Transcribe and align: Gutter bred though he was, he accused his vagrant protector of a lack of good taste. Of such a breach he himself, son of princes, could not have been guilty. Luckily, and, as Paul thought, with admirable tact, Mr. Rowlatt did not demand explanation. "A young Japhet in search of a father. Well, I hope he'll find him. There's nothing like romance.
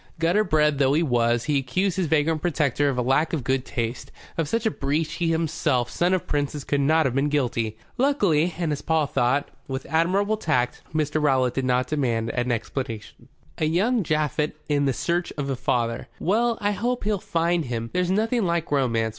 Gutter 0.17 0.43
bred 0.43 0.79
though 0.79 0.93
he 0.93 1.03
was, 1.03 1.43
he 1.43 1.59
accused 1.59 1.95
his 1.95 2.07
vagrant 2.07 2.41
protector 2.41 2.89
of 2.89 2.97
a 2.97 3.03
lack 3.03 3.33
of 3.33 3.43
good 3.43 3.63
taste. 3.63 4.11
Of 4.35 4.49
such 4.49 4.65
a 4.65 4.71
breach 4.71 5.13
he 5.13 5.29
himself, 5.29 5.91
son 5.91 6.15
of 6.15 6.25
princes, 6.25 6.63
could 6.63 6.81
not 6.81 7.05
have 7.05 7.13
been 7.13 7.29
guilty. 7.29 7.77
Luckily, 7.99 8.51
and, 8.57 8.71
as 8.71 8.81
Paul 8.81 9.05
thought, 9.05 9.49
with 9.67 9.85
admirable 9.87 10.37
tact, 10.37 10.81
Mr. 10.91 11.21
Rowlatt 11.21 11.53
did 11.53 11.65
not 11.65 11.85
demand 11.85 12.31
explanation. 12.31 13.27
"A 13.59 13.65
young 13.65 14.03
Japhet 14.03 14.53
in 14.67 14.91
search 14.91 15.31
of 15.37 15.51
a 15.51 15.55
father. 15.55 16.07
Well, 16.19 16.57
I 16.59 16.71
hope 16.71 17.03
he'll 17.03 17.19
find 17.19 17.65
him. 17.65 17.91
There's 17.93 18.09
nothing 18.09 18.43
like 18.43 18.71
romance. 18.71 19.09